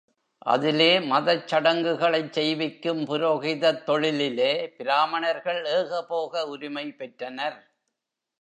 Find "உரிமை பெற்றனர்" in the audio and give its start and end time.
6.47-7.59